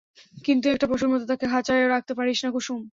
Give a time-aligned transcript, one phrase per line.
[0.45, 2.81] কিন্তু একটা পশুর মতো তাকে খাঁচায়ও রাখতে পারিস না, কুসুম।